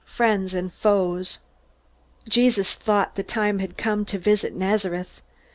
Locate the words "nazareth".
4.55-5.21